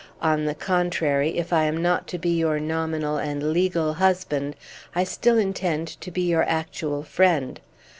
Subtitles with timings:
[0.23, 4.55] On the contrary, if I am not to be your nominal and legal husband,
[4.95, 7.59] I still intend to be your actual friend.